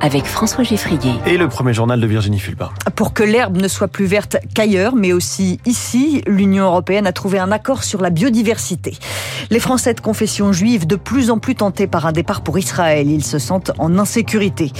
avec 0.00 0.24
François 0.24 0.64
Geffrier. 0.64 1.12
Et 1.26 1.36
le 1.36 1.48
premier 1.48 1.72
journal 1.72 2.00
de 2.00 2.06
Virginie 2.06 2.38
Fulba. 2.38 2.70
Pour 2.94 3.12
que 3.12 3.22
l'herbe 3.22 3.56
ne 3.56 3.68
soit 3.68 3.88
plus 3.88 4.06
verte 4.06 4.36
qu'ailleurs, 4.54 4.94
mais 4.94 5.12
aussi 5.12 5.60
ici, 5.66 6.22
l'Union 6.26 6.64
européenne 6.64 7.06
a 7.06 7.12
trouvé 7.12 7.38
un 7.38 7.52
accord 7.52 7.84
sur 7.84 8.00
la 8.00 8.10
biodiversité. 8.10 8.96
Les 9.50 9.60
Français 9.60 9.94
de 9.94 10.00
confession 10.00 10.52
juive, 10.52 10.86
de 10.86 10.96
plus 10.96 11.30
en 11.30 11.38
plus 11.38 11.54
tentés 11.54 11.86
par 11.86 12.06
un 12.06 12.12
départ 12.12 12.42
pour 12.42 12.58
Israël, 12.58 13.08
ils 13.10 13.24
se 13.24 13.38
sentent 13.38 13.72
en 13.78 13.98
insécurité. 13.98 14.72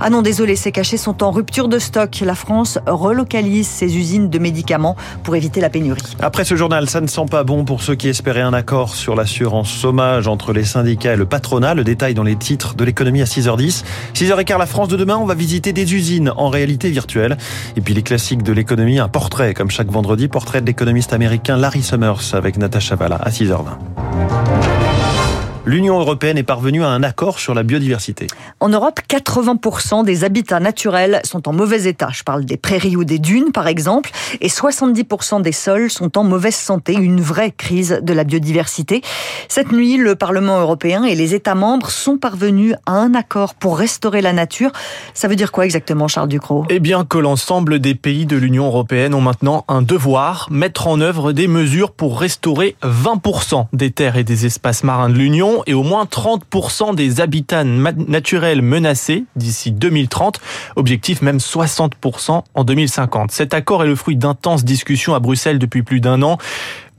Ah 0.00 0.10
non, 0.10 0.22
désolé, 0.22 0.56
ces 0.56 0.72
cachets 0.72 0.96
sont 0.96 1.22
en 1.22 1.30
rupture 1.30 1.68
de 1.68 1.78
stock. 1.78 2.20
La 2.24 2.34
France 2.34 2.78
relocalise 2.86 3.66
ses 3.66 3.96
usines 3.96 4.28
de 4.28 4.38
médicaments 4.38 4.96
pour 5.22 5.34
éviter 5.34 5.60
la 5.60 5.70
pénurie. 5.70 6.02
Après 6.20 6.44
ce 6.44 6.56
journal, 6.56 6.88
ça 6.88 7.00
ne 7.00 7.06
sent 7.06 7.26
pas 7.30 7.42
bon 7.44 7.64
pour 7.64 7.82
ceux 7.82 7.94
qui 7.94 8.08
espéraient 8.08 8.42
un 8.42 8.52
accord 8.52 8.94
sur 8.94 9.14
l'assurance 9.14 9.72
chômage 9.72 10.28
entre 10.28 10.52
les 10.52 10.64
syndicats 10.64 11.14
et 11.14 11.16
le 11.16 11.26
patronat. 11.26 11.74
Le 11.74 11.84
détail 11.84 12.14
dans 12.14 12.22
les 12.22 12.36
titres 12.36 12.74
de 12.74 12.84
l'économie 12.84 13.22
à 13.22 13.24
6h10. 13.24 13.84
6h15, 14.14 14.57
la 14.58 14.66
France 14.66 14.88
de 14.88 14.96
demain, 14.96 15.16
on 15.16 15.24
va 15.24 15.34
visiter 15.34 15.72
des 15.72 15.94
usines 15.94 16.32
en 16.36 16.48
réalité 16.48 16.90
virtuelle. 16.90 17.36
Et 17.76 17.80
puis 17.80 17.94
les 17.94 18.02
classiques 18.02 18.42
de 18.42 18.52
l'économie, 18.52 18.98
un 18.98 19.08
portrait, 19.08 19.54
comme 19.54 19.70
chaque 19.70 19.90
vendredi, 19.90 20.28
portrait 20.28 20.60
de 20.60 20.66
l'économiste 20.66 21.12
américain 21.12 21.56
Larry 21.56 21.82
Summers 21.82 22.34
avec 22.34 22.56
Natacha 22.56 22.96
Valla 22.96 23.16
à 23.16 23.30
6h20. 23.30 24.87
L'Union 25.68 26.00
européenne 26.00 26.38
est 26.38 26.44
parvenue 26.44 26.82
à 26.82 26.88
un 26.88 27.02
accord 27.02 27.38
sur 27.38 27.52
la 27.52 27.62
biodiversité. 27.62 28.26
En 28.58 28.70
Europe, 28.70 29.00
80% 29.06 30.02
des 30.02 30.24
habitats 30.24 30.60
naturels 30.60 31.20
sont 31.24 31.46
en 31.46 31.52
mauvais 31.52 31.82
état. 31.82 32.08
Je 32.10 32.22
parle 32.22 32.46
des 32.46 32.56
prairies 32.56 32.96
ou 32.96 33.04
des 33.04 33.18
dunes, 33.18 33.52
par 33.52 33.66
exemple, 33.66 34.10
et 34.40 34.48
70% 34.48 35.42
des 35.42 35.52
sols 35.52 35.90
sont 35.90 36.16
en 36.16 36.24
mauvaise 36.24 36.54
santé, 36.54 36.94
une 36.94 37.20
vraie 37.20 37.50
crise 37.50 38.00
de 38.02 38.14
la 38.14 38.24
biodiversité. 38.24 39.02
Cette 39.48 39.70
nuit, 39.70 39.98
le 39.98 40.14
Parlement 40.14 40.58
européen 40.58 41.04
et 41.04 41.14
les 41.14 41.34
États 41.34 41.54
membres 41.54 41.90
sont 41.90 42.16
parvenus 42.16 42.74
à 42.86 42.92
un 42.92 43.14
accord 43.14 43.54
pour 43.54 43.76
restaurer 43.76 44.22
la 44.22 44.32
nature. 44.32 44.72
Ça 45.12 45.28
veut 45.28 45.36
dire 45.36 45.52
quoi 45.52 45.66
exactement, 45.66 46.08
Charles 46.08 46.30
Ducrot? 46.30 46.64
Eh 46.70 46.80
bien 46.80 47.04
que 47.04 47.18
l'ensemble 47.18 47.78
des 47.78 47.94
pays 47.94 48.24
de 48.24 48.38
l'Union 48.38 48.64
européenne 48.68 49.12
ont 49.12 49.20
maintenant 49.20 49.66
un 49.68 49.82
devoir, 49.82 50.48
mettre 50.50 50.86
en 50.86 51.02
œuvre 51.02 51.32
des 51.32 51.46
mesures 51.46 51.90
pour 51.90 52.18
restaurer 52.18 52.74
20% 52.82 53.66
des 53.74 53.90
terres 53.90 54.16
et 54.16 54.24
des 54.24 54.46
espaces 54.46 54.82
marins 54.82 55.10
de 55.10 55.14
l'Union 55.14 55.57
et 55.66 55.74
au 55.74 55.82
moins 55.82 56.04
30% 56.04 56.94
des 56.94 57.20
habitats 57.20 57.64
naturels 57.64 58.62
menacés 58.62 59.24
d'ici 59.36 59.72
2030. 59.72 60.40
Objectif 60.76 61.22
même 61.22 61.38
60% 61.38 62.42
en 62.54 62.64
2050. 62.64 63.30
Cet 63.30 63.54
accord 63.54 63.84
est 63.84 63.86
le 63.86 63.96
fruit 63.96 64.16
d'intenses 64.16 64.64
discussions 64.64 65.14
à 65.14 65.20
Bruxelles 65.20 65.58
depuis 65.58 65.82
plus 65.82 66.00
d'un 66.00 66.22
an. 66.22 66.38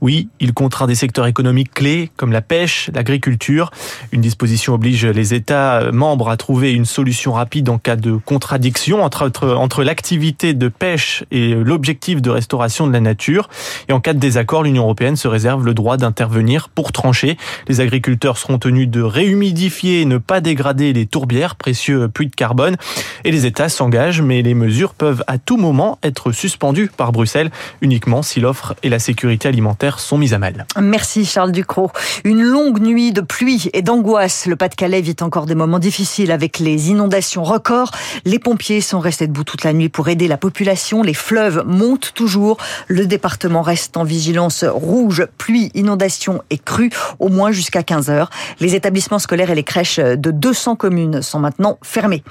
Oui, 0.00 0.28
il 0.40 0.54
contraint 0.54 0.86
des 0.86 0.94
secteurs 0.94 1.26
économiques 1.26 1.74
clés 1.74 2.10
comme 2.16 2.32
la 2.32 2.40
pêche, 2.40 2.90
l'agriculture. 2.94 3.70
Une 4.12 4.22
disposition 4.22 4.74
oblige 4.74 5.04
les 5.04 5.34
États 5.34 5.92
membres 5.92 6.30
à 6.30 6.38
trouver 6.38 6.72
une 6.72 6.86
solution 6.86 7.32
rapide 7.32 7.68
en 7.68 7.76
cas 7.76 7.96
de 7.96 8.12
contradiction 8.16 9.02
entre, 9.02 9.30
entre, 9.42 9.84
l'activité 9.84 10.54
de 10.54 10.68
pêche 10.68 11.24
et 11.30 11.54
l'objectif 11.54 12.22
de 12.22 12.30
restauration 12.30 12.86
de 12.86 12.92
la 12.92 13.00
nature. 13.00 13.50
Et 13.88 13.92
en 13.92 14.00
cas 14.00 14.14
de 14.14 14.18
désaccord, 14.18 14.62
l'Union 14.62 14.84
européenne 14.84 15.16
se 15.16 15.28
réserve 15.28 15.64
le 15.66 15.74
droit 15.74 15.98
d'intervenir 15.98 16.70
pour 16.70 16.92
trancher. 16.92 17.36
Les 17.68 17.80
agriculteurs 17.80 18.38
seront 18.38 18.58
tenus 18.58 18.88
de 18.88 19.02
réhumidifier 19.02 20.00
et 20.00 20.04
ne 20.06 20.18
pas 20.18 20.40
dégrader 20.40 20.92
les 20.94 21.06
tourbières, 21.06 21.56
précieux 21.56 22.08
puits 22.08 22.28
de 22.28 22.34
carbone. 22.34 22.76
Et 23.24 23.30
les 23.30 23.44
États 23.44 23.68
s'engagent, 23.68 24.22
mais 24.22 24.40
les 24.40 24.54
mesures 24.54 24.94
peuvent 24.94 25.24
à 25.26 25.36
tout 25.36 25.58
moment 25.58 25.98
être 26.02 26.32
suspendues 26.32 26.90
par 26.96 27.12
Bruxelles 27.12 27.50
uniquement 27.82 28.22
si 28.22 28.40
l'offre 28.40 28.74
et 28.82 28.88
la 28.88 28.98
sécurité 28.98 29.48
alimentaire 29.48 29.89
sont 29.98 30.18
mises 30.18 30.34
à 30.34 30.38
mal. 30.38 30.66
Merci 30.80 31.24
Charles 31.24 31.52
Ducrot. 31.52 31.90
Une 32.24 32.42
longue 32.42 32.80
nuit 32.80 33.12
de 33.12 33.20
pluie 33.20 33.68
et 33.72 33.82
d'angoisse. 33.82 34.46
Le 34.46 34.54
Pas-de-Calais 34.56 35.00
vit 35.00 35.16
encore 35.20 35.46
des 35.46 35.54
moments 35.54 35.78
difficiles 35.78 36.30
avec 36.30 36.58
les 36.58 36.90
inondations 36.90 37.42
records. 37.42 37.90
Les 38.24 38.38
pompiers 38.38 38.80
sont 38.80 39.00
restés 39.00 39.26
debout 39.26 39.44
toute 39.44 39.64
la 39.64 39.72
nuit 39.72 39.88
pour 39.88 40.08
aider 40.08 40.28
la 40.28 40.36
population. 40.36 41.02
Les 41.02 41.14
fleuves 41.14 41.64
montent 41.66 42.12
toujours. 42.14 42.58
Le 42.86 43.06
département 43.06 43.62
reste 43.62 43.96
en 43.96 44.04
vigilance 44.04 44.64
rouge, 44.64 45.26
pluie, 45.38 45.70
inondation 45.74 46.42
et 46.50 46.58
crue, 46.58 46.90
au 47.18 47.28
moins 47.28 47.50
jusqu'à 47.50 47.82
15 47.82 48.10
heures. 48.10 48.30
Les 48.60 48.74
établissements 48.74 49.18
scolaires 49.18 49.50
et 49.50 49.54
les 49.54 49.64
crèches 49.64 49.98
de 49.98 50.30
200 50.30 50.76
communes 50.76 51.22
sont 51.22 51.40
maintenant 51.40 51.78
fermés. 51.82 52.22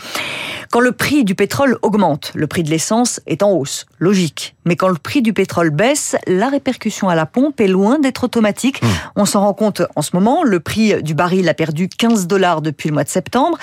Quand 0.71 0.79
le 0.79 0.91
prix 0.91 1.23
du 1.23 1.35
pétrole 1.35 1.77
augmente, 1.81 2.31
le 2.35 2.47
prix 2.47 2.63
de 2.63 2.69
l'essence 2.69 3.21
est 3.25 3.41
en 3.41 3.51
hausse. 3.51 3.85
Logique. 3.97 4.55
Mais 4.69 4.75
quand 4.75 4.87
le 4.87 4.99
prix 4.99 5.23
du 5.23 5.33
pétrole 5.33 5.71
baisse, 5.71 6.15
la 6.27 6.47
répercussion 6.47 7.09
à 7.09 7.15
la 7.15 7.25
pompe 7.25 7.59
est 7.59 7.67
loin 7.67 7.97
d'être 7.97 8.23
automatique. 8.23 8.83
Mmh. 8.83 8.87
On 9.15 9.25
s'en 9.25 9.39
rend 9.39 9.55
compte 9.55 9.81
en 9.95 10.03
ce 10.03 10.11
moment. 10.13 10.43
Le 10.43 10.59
prix 10.59 11.01
du 11.01 11.15
baril 11.15 11.49
a 11.49 11.55
perdu 11.55 11.89
15 11.89 12.27
dollars 12.27 12.61
depuis 12.61 12.87
le 12.87 12.93
mois 12.93 13.03
de 13.03 13.09
septembre. 13.09 13.57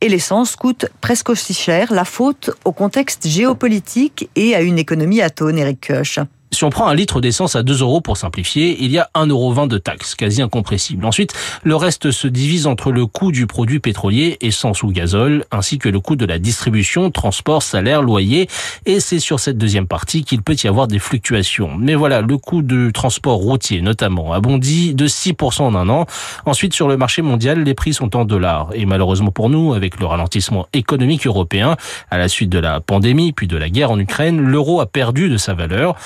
Et 0.00 0.08
l'essence 0.08 0.56
coûte 0.56 0.86
presque 1.02 1.28
aussi 1.28 1.52
cher. 1.52 1.92
La 1.92 2.06
faute 2.06 2.52
au 2.64 2.72
contexte 2.72 3.28
géopolitique 3.28 4.30
et 4.34 4.54
à 4.54 4.62
une 4.62 4.78
économie 4.78 5.20
atone, 5.20 5.58
Eric 5.58 5.88
Koch. 5.88 6.20
Si 6.56 6.64
on 6.64 6.70
prend 6.70 6.86
un 6.86 6.94
litre 6.94 7.20
d'essence 7.20 7.54
à 7.54 7.62
2 7.62 7.82
euros 7.82 8.00
pour 8.00 8.16
simplifier, 8.16 8.78
il 8.80 8.90
y 8.90 8.96
a 8.96 9.10
1,20 9.14 9.28
euro 9.28 9.66
de 9.66 9.76
taxes, 9.76 10.14
quasi 10.14 10.40
incompressible. 10.40 11.04
Ensuite, 11.04 11.34
le 11.64 11.76
reste 11.76 12.10
se 12.10 12.26
divise 12.28 12.66
entre 12.66 12.92
le 12.92 13.04
coût 13.04 13.30
du 13.30 13.46
produit 13.46 13.78
pétrolier, 13.78 14.38
essence 14.40 14.82
ou 14.82 14.90
gazole, 14.90 15.44
ainsi 15.50 15.76
que 15.76 15.90
le 15.90 16.00
coût 16.00 16.16
de 16.16 16.24
la 16.24 16.38
distribution, 16.38 17.10
transport, 17.10 17.62
salaire, 17.62 18.00
loyer. 18.00 18.48
Et 18.86 19.00
c'est 19.00 19.18
sur 19.18 19.38
cette 19.38 19.58
deuxième 19.58 19.86
partie 19.86 20.24
qu'il 20.24 20.40
peut 20.40 20.56
y 20.64 20.66
avoir 20.66 20.86
des 20.86 20.98
fluctuations. 20.98 21.76
Mais 21.78 21.94
voilà, 21.94 22.22
le 22.22 22.38
coût 22.38 22.62
du 22.62 22.90
transport 22.94 23.36
routier, 23.36 23.82
notamment, 23.82 24.32
a 24.32 24.40
bondi 24.40 24.94
de 24.94 25.06
6% 25.08 25.60
en 25.60 25.74
un 25.74 25.90
an. 25.90 26.06
Ensuite, 26.46 26.72
sur 26.72 26.88
le 26.88 26.96
marché 26.96 27.20
mondial, 27.20 27.64
les 27.64 27.74
prix 27.74 27.92
sont 27.92 28.16
en 28.16 28.24
dollars. 28.24 28.70
Et 28.72 28.86
malheureusement 28.86 29.30
pour 29.30 29.50
nous, 29.50 29.74
avec 29.74 30.00
le 30.00 30.06
ralentissement 30.06 30.68
économique 30.72 31.26
européen, 31.26 31.76
à 32.10 32.16
la 32.16 32.28
suite 32.28 32.48
de 32.48 32.58
la 32.58 32.80
pandémie, 32.80 33.32
puis 33.32 33.46
de 33.46 33.58
la 33.58 33.68
guerre 33.68 33.90
en 33.90 33.98
Ukraine, 33.98 34.40
l'euro 34.40 34.80
a 34.80 34.86
perdu 34.86 35.28
de 35.28 35.36
sa 35.36 35.52
valeur. 35.52 35.96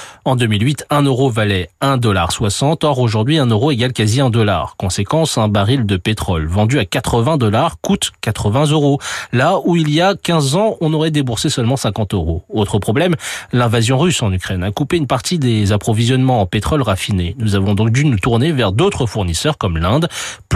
2008, 0.41 0.87
1 0.89 1.03
euro 1.03 1.28
valait 1.28 1.69
1,60$. 1.83 2.87
Or, 2.87 2.99
aujourd'hui, 2.99 3.39
1 3.39 3.47
euro 3.47 3.71
égale 3.71 3.93
quasi 3.93 4.23
1 4.23 4.31
dollar. 4.31 4.75
Conséquence, 4.78 5.37
un 5.37 5.49
baril 5.49 5.84
de 5.84 5.99
pétrole 5.99 6.47
vendu 6.47 6.78
à 6.78 6.87
80 6.87 7.37
dollars 7.37 7.77
coûte 7.83 8.12
80 8.23 8.67
euros. 8.71 8.99
Là 9.33 9.59
où 9.65 9.77
il 9.77 9.91
y 9.91 10.01
a 10.01 10.15
15 10.15 10.56
ans, 10.56 10.77
on 10.81 10.95
aurait 10.95 11.11
déboursé 11.11 11.51
seulement 11.51 11.77
50 11.77 12.15
euros. 12.15 12.43
Autre 12.49 12.78
problème, 12.78 13.17
l'invasion 13.53 13.99
russe 13.99 14.23
en 14.23 14.33
Ukraine 14.33 14.65
a 14.65 14.71
coupé 14.71 14.97
une 14.97 15.06
partie 15.06 15.39
des 15.39 15.73
approvisionnements 15.73 16.41
en 16.41 16.47
pétrole 16.47 16.81
raffiné. 16.81 17.37
Nous 17.39 17.55
avons 17.55 17.75
donc 17.75 17.91
dû 17.91 18.07
nous 18.07 18.19
tourner 18.19 18.51
vers 18.51 18.72
d'autres 18.72 19.05
fournisseurs 19.05 19.59
comme 19.59 19.77
l'Inde, 19.77 20.09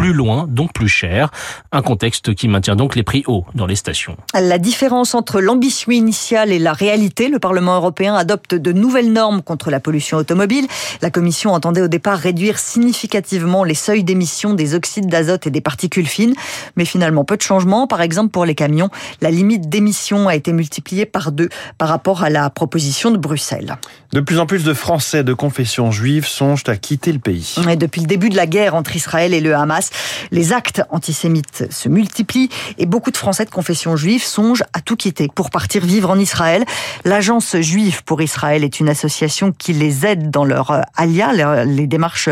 plus 0.04 0.12
loin, 0.12 0.44
donc 0.46 0.74
plus 0.74 0.86
cher. 0.86 1.30
Un 1.72 1.80
contexte 1.80 2.34
qui 2.34 2.46
maintient 2.46 2.76
donc 2.76 2.94
les 2.94 3.02
prix 3.02 3.24
hauts 3.26 3.46
dans 3.54 3.64
les 3.64 3.74
stations. 3.74 4.18
La 4.34 4.58
différence 4.58 5.14
entre 5.14 5.40
l'ambition 5.40 5.92
initiale 5.92 6.52
et 6.52 6.58
la 6.58 6.74
réalité, 6.74 7.28
le 7.28 7.38
Parlement 7.38 7.76
européen 7.76 8.14
adopte 8.14 8.54
de 8.54 8.70
nouvelles 8.70 9.14
normes 9.14 9.40
contre 9.40 9.70
la 9.70 9.80
pollution 9.80 10.18
automobile. 10.18 10.66
La 11.00 11.10
Commission 11.10 11.54
entendait 11.54 11.80
au 11.80 11.88
départ 11.88 12.18
réduire 12.18 12.58
significativement 12.58 13.64
les 13.64 13.72
seuils 13.72 14.04
d'émission 14.04 14.52
des 14.52 14.74
oxydes 14.74 15.06
d'azote 15.06 15.46
et 15.46 15.50
des 15.50 15.62
particules 15.62 16.06
fines, 16.06 16.34
mais 16.76 16.84
finalement 16.84 17.24
peu 17.24 17.38
de 17.38 17.42
changements. 17.42 17.86
Par 17.86 18.02
exemple, 18.02 18.30
pour 18.30 18.44
les 18.44 18.54
camions, 18.54 18.90
la 19.22 19.30
limite 19.30 19.70
d'émission 19.70 20.28
a 20.28 20.34
été 20.34 20.52
multipliée 20.52 21.06
par 21.06 21.32
deux 21.32 21.48
par 21.78 21.88
rapport 21.88 22.24
à 22.24 22.28
la 22.28 22.50
proposition 22.50 23.10
de 23.10 23.16
Bruxelles. 23.16 23.78
De 24.14 24.20
plus 24.20 24.38
en 24.38 24.46
plus 24.46 24.62
de 24.62 24.74
Français 24.74 25.24
de 25.24 25.34
confession 25.34 25.90
juive 25.90 26.24
songent 26.24 26.68
à 26.68 26.76
quitter 26.76 27.10
le 27.10 27.18
pays. 27.18 27.56
Et 27.68 27.74
depuis 27.74 28.00
le 28.00 28.06
début 28.06 28.28
de 28.28 28.36
la 28.36 28.46
guerre 28.46 28.76
entre 28.76 28.94
Israël 28.94 29.34
et 29.34 29.40
le 29.40 29.56
Hamas, 29.56 29.90
les 30.30 30.52
actes 30.52 30.84
antisémites 30.90 31.66
se 31.72 31.88
multiplient 31.88 32.48
et 32.78 32.86
beaucoup 32.86 33.10
de 33.10 33.16
Français 33.16 33.44
de 33.44 33.50
confession 33.50 33.96
juive 33.96 34.22
songent 34.22 34.62
à 34.72 34.80
tout 34.80 34.94
quitter 34.94 35.26
pour 35.34 35.50
partir 35.50 35.84
vivre 35.84 36.10
en 36.10 36.16
Israël. 36.20 36.64
L'Agence 37.04 37.56
juive 37.56 38.04
pour 38.04 38.22
Israël 38.22 38.62
est 38.62 38.78
une 38.78 38.88
association 38.88 39.50
qui 39.50 39.72
les 39.72 40.06
aide 40.06 40.30
dans 40.30 40.44
leur 40.44 40.70
euh, 40.70 40.82
alia, 40.96 41.64
les 41.64 41.88
démarches 41.88 42.28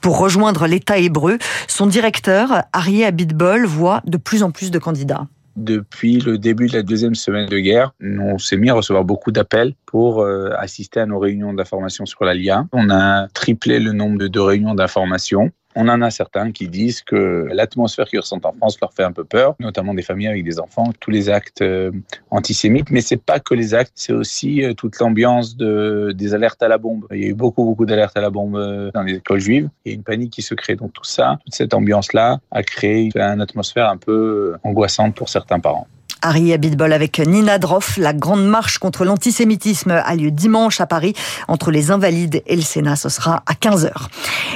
pour 0.00 0.16
rejoindre 0.16 0.66
l'État 0.66 0.96
hébreu. 0.96 1.36
Son 1.68 1.86
directeur, 1.86 2.62
Arié 2.72 3.04
Abitbol, 3.04 3.66
voit 3.66 4.00
de 4.06 4.16
plus 4.16 4.42
en 4.42 4.50
plus 4.50 4.70
de 4.70 4.78
candidats 4.78 5.26
depuis 5.56 6.20
le 6.20 6.38
début 6.38 6.66
de 6.66 6.74
la 6.74 6.82
deuxième 6.82 7.14
semaine 7.14 7.48
de 7.48 7.58
guerre, 7.58 7.92
on 8.02 8.38
s'est 8.38 8.56
mis 8.56 8.70
à 8.70 8.74
recevoir 8.74 9.04
beaucoup 9.04 9.32
d'appels 9.32 9.74
pour 9.86 10.22
euh, 10.22 10.50
assister 10.58 11.00
à 11.00 11.06
nos 11.06 11.18
réunions 11.18 11.52
d'information 11.54 12.06
sur 12.06 12.24
l'ALIA. 12.24 12.66
On 12.72 12.90
a 12.90 13.28
triplé 13.28 13.80
le 13.80 13.92
nombre 13.92 14.26
de 14.26 14.40
réunions 14.40 14.74
d'information. 14.74 15.50
On 15.78 15.88
en 15.88 16.00
a 16.00 16.10
certains 16.10 16.52
qui 16.52 16.68
disent 16.68 17.02
que 17.02 17.48
l'atmosphère 17.52 18.06
qu'ils 18.06 18.20
ressentent 18.20 18.46
en 18.46 18.54
France 18.54 18.80
leur 18.80 18.94
fait 18.94 19.02
un 19.02 19.12
peu 19.12 19.24
peur, 19.24 19.54
notamment 19.60 19.92
des 19.92 20.00
familles 20.00 20.28
avec 20.28 20.42
des 20.42 20.58
enfants, 20.58 20.90
tous 21.00 21.10
les 21.10 21.28
actes 21.28 21.60
euh, 21.60 21.92
antisémites. 22.30 22.90
Mais 22.90 23.02
c'est 23.02 23.18
pas 23.18 23.40
que 23.40 23.52
les 23.52 23.74
actes, 23.74 23.92
c'est 23.94 24.14
aussi 24.14 24.64
euh, 24.64 24.72
toute 24.72 24.98
l'ambiance 24.98 25.54
de, 25.54 26.12
des 26.14 26.32
alertes 26.32 26.62
à 26.62 26.68
la 26.68 26.78
bombe. 26.78 27.06
Il 27.12 27.20
y 27.20 27.24
a 27.26 27.28
eu 27.28 27.34
beaucoup, 27.34 27.62
beaucoup 27.62 27.84
d'alertes 27.84 28.16
à 28.16 28.22
la 28.22 28.30
bombe 28.30 28.56
euh, 28.56 28.90
dans 28.94 29.02
les 29.02 29.16
écoles 29.16 29.40
juives. 29.40 29.68
Il 29.84 29.92
y 29.92 29.92
a 29.92 29.96
une 29.96 30.02
panique 30.02 30.32
qui 30.32 30.40
se 30.40 30.54
crée. 30.54 30.76
Donc 30.76 30.94
tout 30.94 31.04
ça, 31.04 31.38
toute 31.44 31.54
cette 31.54 31.74
ambiance-là 31.74 32.38
a 32.50 32.62
créé 32.62 33.10
une 33.14 33.42
atmosphère 33.42 33.90
un 33.90 33.98
peu 33.98 34.54
angoissante 34.62 35.14
pour 35.14 35.28
certains 35.28 35.60
parents. 35.60 35.88
Harry 36.22 36.52
Abitbol 36.52 36.92
avec 36.92 37.18
Nina 37.18 37.58
Droff. 37.58 37.96
La 37.98 38.12
grande 38.12 38.46
marche 38.46 38.78
contre 38.78 39.04
l'antisémitisme 39.04 39.90
a 39.90 40.14
lieu 40.14 40.30
dimanche 40.30 40.80
à 40.80 40.86
Paris 40.86 41.14
entre 41.46 41.70
les 41.70 41.90
Invalides 41.90 42.42
et 42.46 42.56
le 42.56 42.62
Sénat. 42.62 42.96
Ce 42.96 43.08
sera 43.08 43.42
à 43.46 43.52
15h. 43.52 43.90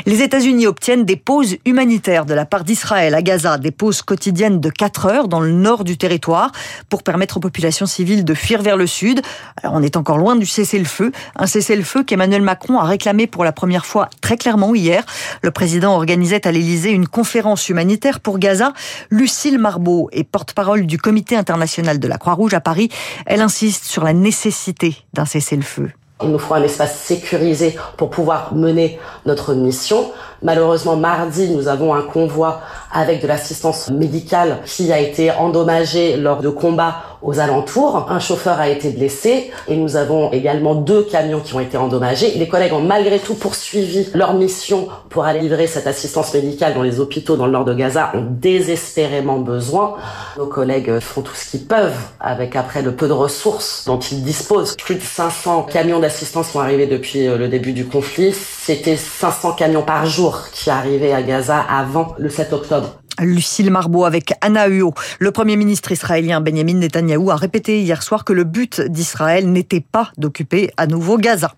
Les 0.06 0.22
États-Unis 0.22 0.66
obtiennent 0.66 1.04
des 1.04 1.16
pauses 1.16 1.56
humanitaires 1.66 2.24
de 2.24 2.34
la 2.34 2.46
part 2.46 2.64
d'Israël 2.64 3.14
à 3.14 3.22
Gaza, 3.22 3.58
des 3.58 3.70
pauses 3.70 4.02
quotidiennes 4.02 4.60
de 4.60 4.70
4 4.70 5.06
heures 5.06 5.28
dans 5.28 5.40
le 5.40 5.52
nord 5.52 5.84
du 5.84 5.98
territoire 5.98 6.50
pour 6.88 7.02
permettre 7.02 7.36
aux 7.36 7.40
populations 7.40 7.86
civiles 7.86 8.24
de 8.24 8.34
fuir 8.34 8.62
vers 8.62 8.76
le 8.76 8.86
sud. 8.86 9.20
Alors 9.62 9.76
on 9.76 9.82
est 9.82 9.96
encore 9.96 10.18
loin 10.18 10.36
du 10.36 10.46
cessez-le-feu, 10.46 11.12
un 11.36 11.46
cessez-le-feu 11.46 12.04
qu'Emmanuel 12.04 12.42
Macron 12.42 12.78
a 12.78 12.84
réclamé 12.84 13.26
pour 13.26 13.44
la 13.44 13.52
première 13.52 13.86
fois 13.86 14.08
très 14.20 14.36
clairement 14.36 14.74
hier. 14.74 15.04
Le 15.42 15.50
président 15.50 15.94
organisait 15.94 16.46
à 16.46 16.52
l'Élysée 16.52 16.90
une 16.90 17.06
conférence 17.06 17.68
humanitaire 17.68 18.20
pour 18.20 18.38
Gaza. 18.38 18.72
Lucille 19.10 19.58
Marbeau 19.58 20.08
est 20.12 20.24
porte-parole 20.24 20.86
du 20.86 20.98
comité 20.98 21.36
international 21.36 21.59
de 21.60 22.08
la 22.08 22.18
Croix-Rouge 22.18 22.54
à 22.54 22.60
Paris. 22.60 22.88
Elle 23.26 23.40
insiste 23.40 23.84
sur 23.84 24.04
la 24.04 24.12
nécessité 24.12 24.96
d'un 25.12 25.24
cessez-le-feu. 25.24 25.90
Il 26.22 26.30
nous 26.30 26.38
faut 26.38 26.54
un 26.54 26.62
espace 26.62 26.96
sécurisé 26.96 27.76
pour 27.96 28.10
pouvoir 28.10 28.54
mener 28.54 28.98
notre 29.24 29.54
mission. 29.54 30.10
Malheureusement, 30.42 30.96
mardi, 30.96 31.48
nous 31.48 31.68
avons 31.68 31.94
un 31.94 32.02
convoi 32.02 32.60
avec 32.92 33.22
de 33.22 33.26
l'assistance 33.26 33.90
médicale 33.90 34.58
qui 34.66 34.92
a 34.92 34.98
été 34.98 35.30
endommagé 35.30 36.16
lors 36.16 36.42
de 36.42 36.50
combats 36.50 36.96
aux 37.22 37.40
alentours. 37.40 38.06
Un 38.08 38.18
chauffeur 38.18 38.60
a 38.60 38.68
été 38.68 38.90
blessé 38.90 39.50
et 39.68 39.76
nous 39.76 39.96
avons 39.96 40.32
également 40.32 40.74
deux 40.74 41.02
camions 41.02 41.40
qui 41.40 41.54
ont 41.54 41.60
été 41.60 41.76
endommagés. 41.76 42.32
Les 42.36 42.48
collègues 42.48 42.72
ont 42.72 42.82
malgré 42.82 43.18
tout 43.18 43.34
poursuivi 43.34 44.08
leur 44.14 44.34
mission 44.34 44.88
pour 45.08 45.24
aller 45.24 45.40
livrer 45.40 45.66
cette 45.66 45.86
assistance 45.86 46.32
médicale 46.34 46.74
dans 46.74 46.82
les 46.82 47.00
hôpitaux 47.00 47.36
dans 47.36 47.46
le 47.46 47.52
nord 47.52 47.64
de 47.64 47.74
Gaza 47.74 48.12
ont 48.14 48.26
désespérément 48.28 49.38
besoin. 49.38 49.96
Nos 50.38 50.46
collègues 50.46 50.98
font 51.00 51.22
tout 51.22 51.34
ce 51.34 51.50
qu'ils 51.50 51.66
peuvent 51.66 51.96
avec 52.20 52.56
après 52.56 52.82
le 52.82 52.94
peu 52.94 53.08
de 53.08 53.12
ressources 53.12 53.84
dont 53.86 53.98
ils 53.98 54.22
disposent. 54.22 54.76
Plus 54.76 54.96
de 54.96 55.02
500 55.02 55.64
camions 55.64 56.00
d'assistance 56.00 56.50
sont 56.50 56.60
arrivés 56.60 56.86
depuis 56.86 57.26
le 57.26 57.48
début 57.48 57.72
du 57.72 57.86
conflit. 57.86 58.32
C'était 58.32 58.96
500 58.96 59.52
camions 59.52 59.82
par 59.82 60.06
jour 60.06 60.44
qui 60.52 60.70
arrivaient 60.70 61.12
à 61.12 61.22
Gaza 61.22 61.58
avant 61.58 62.14
le 62.18 62.28
7 62.28 62.52
octobre. 62.52 63.00
Lucille 63.20 63.70
Marbeau 63.70 64.04
avec 64.04 64.32
Anna 64.40 64.66
Huo. 64.68 64.94
Le 65.18 65.30
Premier 65.30 65.56
ministre 65.56 65.92
israélien 65.92 66.40
Benjamin 66.40 66.74
Netanyahou 66.74 67.30
a 67.30 67.36
répété 67.36 67.80
hier 67.80 68.02
soir 68.02 68.24
que 68.24 68.32
le 68.32 68.44
but 68.44 68.80
d'Israël 68.80 69.50
n'était 69.50 69.80
pas 69.80 70.10
d'occuper 70.16 70.70
à 70.76 70.86
nouveau 70.86 71.18
Gaza. 71.18 71.52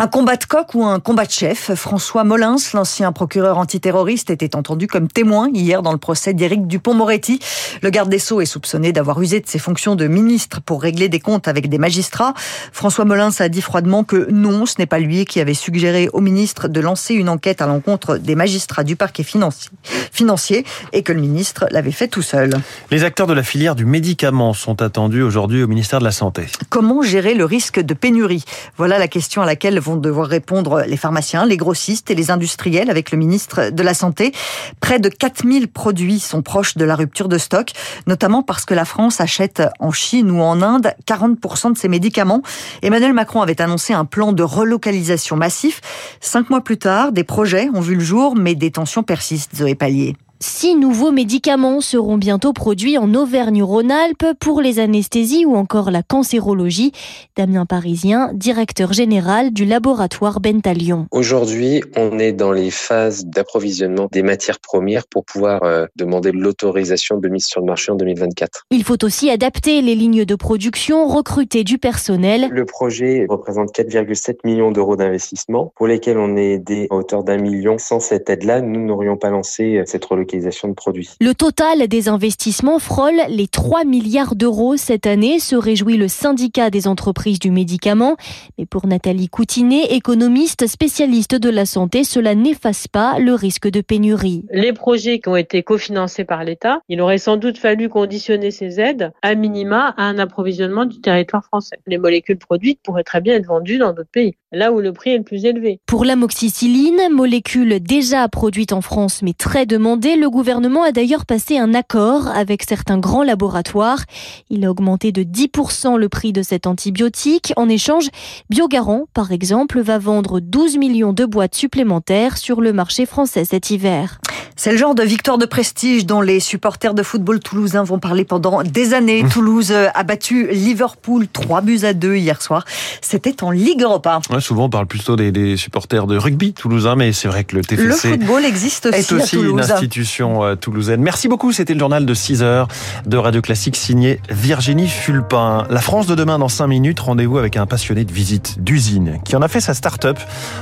Un 0.00 0.06
combat 0.06 0.36
de 0.36 0.44
coq 0.44 0.76
ou 0.76 0.84
un 0.84 1.00
combat 1.00 1.24
de 1.24 1.32
chef? 1.32 1.74
François 1.74 2.22
Molins, 2.22 2.54
l'ancien 2.72 3.10
procureur 3.10 3.58
antiterroriste, 3.58 4.30
était 4.30 4.54
entendu 4.54 4.86
comme 4.86 5.08
témoin 5.08 5.48
hier 5.52 5.82
dans 5.82 5.90
le 5.90 5.98
procès 5.98 6.34
d'Éric 6.34 6.68
Dupont-Moretti. 6.68 7.40
Le 7.82 7.90
garde 7.90 8.08
des 8.08 8.20
Sceaux 8.20 8.40
est 8.40 8.46
soupçonné 8.46 8.92
d'avoir 8.92 9.20
usé 9.20 9.40
de 9.40 9.48
ses 9.48 9.58
fonctions 9.58 9.96
de 9.96 10.06
ministre 10.06 10.60
pour 10.60 10.82
régler 10.82 11.08
des 11.08 11.18
comptes 11.18 11.48
avec 11.48 11.68
des 11.68 11.78
magistrats. 11.78 12.32
François 12.72 13.06
Molins 13.06 13.32
a 13.40 13.48
dit 13.48 13.60
froidement 13.60 14.04
que 14.04 14.28
non, 14.30 14.66
ce 14.66 14.76
n'est 14.78 14.86
pas 14.86 15.00
lui 15.00 15.24
qui 15.24 15.40
avait 15.40 15.52
suggéré 15.52 16.08
au 16.12 16.20
ministre 16.20 16.68
de 16.68 16.78
lancer 16.78 17.14
une 17.14 17.28
enquête 17.28 17.60
à 17.60 17.66
l'encontre 17.66 18.18
des 18.18 18.36
magistrats 18.36 18.84
du 18.84 18.94
parquet 18.94 19.24
financier 19.24 20.64
et 20.92 21.02
que 21.02 21.12
le 21.12 21.20
ministre 21.20 21.66
l'avait 21.72 21.90
fait 21.90 22.06
tout 22.06 22.22
seul. 22.22 22.50
Les 22.92 23.02
acteurs 23.02 23.26
de 23.26 23.34
la 23.34 23.42
filière 23.42 23.74
du 23.74 23.84
médicament 23.84 24.52
sont 24.52 24.80
attendus 24.80 25.22
aujourd'hui 25.22 25.64
au 25.64 25.66
ministère 25.66 25.98
de 25.98 26.04
la 26.04 26.12
Santé. 26.12 26.46
Comment 26.68 27.02
gérer 27.02 27.34
le 27.34 27.44
risque 27.44 27.80
de 27.80 27.94
pénurie? 27.94 28.44
Voilà 28.76 29.00
la 29.00 29.08
question 29.08 29.42
à 29.42 29.46
laquelle 29.46 29.80
vont 29.88 29.96
devoir 29.96 30.26
répondre 30.26 30.84
les 30.86 30.96
pharmaciens, 30.96 31.46
les 31.46 31.56
grossistes 31.56 32.10
et 32.10 32.14
les 32.14 32.30
industriels 32.30 32.90
avec 32.90 33.10
le 33.10 33.16
ministre 33.16 33.70
de 33.70 33.82
la 33.82 33.94
Santé. 33.94 34.32
Près 34.80 34.98
de 35.00 35.08
4000 35.08 35.68
produits 35.68 36.20
sont 36.20 36.42
proches 36.42 36.76
de 36.76 36.84
la 36.84 36.94
rupture 36.94 37.28
de 37.28 37.38
stock, 37.38 37.72
notamment 38.06 38.42
parce 38.42 38.66
que 38.66 38.74
la 38.74 38.84
France 38.84 39.20
achète 39.20 39.62
en 39.80 39.90
Chine 39.90 40.30
ou 40.30 40.40
en 40.42 40.60
Inde 40.60 40.92
40% 41.06 41.72
de 41.72 41.78
ses 41.78 41.88
médicaments. 41.88 42.42
Emmanuel 42.82 43.14
Macron 43.14 43.40
avait 43.40 43.62
annoncé 43.62 43.94
un 43.94 44.04
plan 44.04 44.32
de 44.32 44.42
relocalisation 44.42 45.36
massif. 45.36 45.80
Cinq 46.20 46.50
mois 46.50 46.60
plus 46.60 46.78
tard, 46.78 47.12
des 47.12 47.24
projets 47.24 47.70
ont 47.72 47.80
vu 47.80 47.94
le 47.94 48.04
jour, 48.04 48.36
mais 48.36 48.54
des 48.54 48.70
tensions 48.70 49.02
persistent, 49.02 49.56
Zoé 49.56 49.74
Pallier. 49.74 50.16
Six 50.40 50.76
nouveaux 50.76 51.10
médicaments 51.10 51.80
seront 51.80 52.16
bientôt 52.16 52.52
produits 52.52 52.96
en 52.96 53.12
Auvergne-Rhône-Alpes 53.12 54.38
pour 54.38 54.60
les 54.60 54.78
anesthésies 54.78 55.44
ou 55.44 55.56
encore 55.56 55.90
la 55.90 56.04
cancérologie. 56.04 56.92
Damien 57.36 57.66
Parisien, 57.66 58.30
directeur 58.34 58.92
général 58.92 59.52
du 59.52 59.64
laboratoire 59.64 60.38
Bentalion. 60.38 61.08
Aujourd'hui, 61.10 61.82
on 61.96 62.20
est 62.20 62.32
dans 62.32 62.52
les 62.52 62.70
phases 62.70 63.26
d'approvisionnement 63.26 64.06
des 64.12 64.22
matières 64.22 64.60
premières 64.60 65.08
pour 65.08 65.24
pouvoir 65.24 65.64
euh, 65.64 65.86
demander 65.96 66.30
l'autorisation 66.30 67.18
de 67.18 67.28
mise 67.28 67.46
sur 67.46 67.60
le 67.60 67.66
marché 67.66 67.90
en 67.90 67.96
2024. 67.96 68.66
Il 68.70 68.84
faut 68.84 69.04
aussi 69.04 69.30
adapter 69.30 69.82
les 69.82 69.96
lignes 69.96 70.24
de 70.24 70.34
production, 70.36 71.08
recruter 71.08 71.64
du 71.64 71.78
personnel. 71.78 72.46
Le 72.52 72.64
projet 72.64 73.26
représente 73.28 73.74
4,7 73.74 74.36
millions 74.44 74.70
d'euros 74.70 74.94
d'investissement 74.94 75.72
pour 75.74 75.88
lesquels 75.88 76.18
on 76.18 76.36
est 76.36 76.52
aidé 76.52 76.86
à 76.90 76.94
hauteur 76.94 77.24
d'un 77.24 77.38
million. 77.38 77.76
Sans 77.76 77.98
cette 77.98 78.30
aide-là, 78.30 78.60
nous 78.60 78.86
n'aurions 78.86 79.16
pas 79.16 79.30
lancé 79.30 79.82
cette 79.84 80.04
relocalisation 80.28 80.68
de 80.68 80.74
produits. 80.74 81.10
Le 81.20 81.34
total 81.34 81.88
des 81.88 82.08
investissements 82.08 82.78
frôle 82.78 83.20
les 83.28 83.48
3 83.48 83.84
milliards 83.84 84.34
d'euros 84.34 84.76
cette 84.76 85.06
année, 85.06 85.38
se 85.38 85.56
réjouit 85.56 85.96
le 85.96 86.08
syndicat 86.08 86.70
des 86.70 86.86
entreprises 86.86 87.38
du 87.38 87.50
médicament. 87.50 88.16
Mais 88.58 88.66
pour 88.66 88.86
Nathalie 88.86 89.28
Coutinet, 89.28 89.94
économiste 89.94 90.66
spécialiste 90.66 91.34
de 91.34 91.50
la 91.50 91.66
santé, 91.66 92.04
cela 92.04 92.34
n'efface 92.34 92.88
pas 92.88 93.18
le 93.18 93.34
risque 93.34 93.68
de 93.68 93.80
pénurie. 93.80 94.44
Les 94.50 94.72
projets 94.72 95.20
qui 95.20 95.28
ont 95.28 95.36
été 95.36 95.62
cofinancés 95.62 96.24
par 96.24 96.44
l'État, 96.44 96.80
il 96.88 97.00
aurait 97.00 97.18
sans 97.18 97.36
doute 97.36 97.58
fallu 97.58 97.88
conditionner 97.88 98.50
ces 98.50 98.80
aides 98.80 99.12
à 99.22 99.34
minima 99.34 99.94
à 99.96 100.04
un 100.04 100.18
approvisionnement 100.18 100.84
du 100.84 101.00
territoire 101.00 101.44
français. 101.44 101.78
Les 101.86 101.98
molécules 101.98 102.38
produites 102.38 102.80
pourraient 102.82 103.04
très 103.04 103.20
bien 103.20 103.34
être 103.34 103.46
vendues 103.46 103.78
dans 103.78 103.92
d'autres 103.92 104.10
pays, 104.10 104.36
là 104.52 104.72
où 104.72 104.80
le 104.80 104.92
prix 104.92 105.10
est 105.10 105.18
le 105.18 105.24
plus 105.24 105.44
élevé. 105.44 105.80
Pour 105.86 106.04
l'amoxicilline, 106.04 107.00
molécule 107.10 107.80
déjà 107.80 108.28
produite 108.28 108.72
en 108.72 108.80
France 108.80 109.20
mais 109.22 109.32
très 109.32 109.66
demandée, 109.66 110.16
le 110.16 110.30
gouvernement 110.30 110.82
a 110.82 110.92
d'ailleurs 110.92 111.26
passé 111.26 111.58
un 111.58 111.74
accord 111.74 112.28
avec 112.28 112.62
certains 112.62 112.98
grands 112.98 113.22
laboratoires. 113.22 114.04
Il 114.50 114.64
a 114.64 114.70
augmenté 114.70 115.12
de 115.12 115.22
10% 115.22 115.96
le 115.96 116.08
prix 116.08 116.32
de 116.32 116.42
cet 116.42 116.66
antibiotique. 116.66 117.52
En 117.56 117.68
échange, 117.68 118.08
Biogarant, 118.50 119.06
par 119.14 119.32
exemple, 119.32 119.80
va 119.80 119.98
vendre 119.98 120.40
12 120.40 120.78
millions 120.78 121.12
de 121.12 121.24
boîtes 121.24 121.54
supplémentaires 121.54 122.36
sur 122.36 122.60
le 122.60 122.72
marché 122.72 123.06
français 123.06 123.44
cet 123.44 123.70
hiver. 123.70 124.20
C'est 124.58 124.72
le 124.72 124.76
genre 124.76 124.96
de 124.96 125.04
victoire 125.04 125.38
de 125.38 125.46
prestige 125.46 126.04
dont 126.04 126.20
les 126.20 126.40
supporters 126.40 126.92
de 126.92 127.04
football 127.04 127.38
toulousains 127.38 127.84
vont 127.84 128.00
parler 128.00 128.24
pendant 128.24 128.64
des 128.64 128.92
années. 128.92 129.22
Mmh. 129.22 129.28
Toulouse 129.28 129.72
a 129.72 130.02
battu 130.02 130.48
Liverpool 130.48 131.28
3 131.28 131.60
buts 131.60 131.84
à 131.84 131.94
2 131.94 132.16
hier 132.16 132.42
soir. 132.42 132.64
C'était 133.00 133.44
en 133.44 133.52
Ligue 133.52 133.82
Europa. 133.82 134.20
Ouais, 134.30 134.40
souvent 134.40 134.64
on 134.64 134.68
parle 134.68 134.86
plutôt 134.86 135.14
des, 135.14 135.30
des 135.30 135.56
supporters 135.56 136.08
de 136.08 136.16
rugby 136.16 136.54
toulousains, 136.54 136.96
mais 136.96 137.12
c'est 137.12 137.28
vrai 137.28 137.44
que 137.44 137.54
le 137.54 137.62
TFC 137.62 137.84
le 137.84 137.94
football 137.94 138.44
existe 138.44 138.86
aussi, 138.86 138.98
est 138.98 139.12
aussi 139.12 139.36
une 139.36 139.60
institution 139.60 140.42
euh, 140.42 140.56
toulousaine. 140.56 141.00
Merci 141.02 141.28
beaucoup, 141.28 141.52
c'était 141.52 141.74
le 141.74 141.78
journal 141.78 142.04
de 142.04 142.14
6 142.14 142.42
heures 142.42 142.66
de 143.06 143.16
Radio 143.16 143.40
Classique 143.40 143.76
signé 143.76 144.20
Virginie 144.28 144.88
Fulpin. 144.88 145.68
La 145.70 145.80
France 145.80 146.08
de 146.08 146.16
demain 146.16 146.40
dans 146.40 146.48
5 146.48 146.66
minutes, 146.66 146.98
rendez-vous 146.98 147.38
avec 147.38 147.56
un 147.56 147.66
passionné 147.66 148.04
de 148.04 148.12
visite 148.12 148.60
d'usine 148.60 149.20
qui 149.24 149.36
en 149.36 149.42
a 149.42 149.46
fait 149.46 149.60
sa 149.60 149.74
start-up 149.74 150.18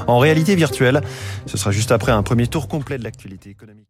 en 0.06 0.18
réalité 0.18 0.54
virtuelle. 0.54 1.00
Ce 1.46 1.56
sera 1.56 1.70
juste 1.70 1.92
après 1.92 2.12
un 2.12 2.22
premier 2.22 2.46
tour 2.46 2.68
complet 2.68 2.98
de 2.98 3.04
l'actualité 3.04 3.48
économique. 3.48 3.85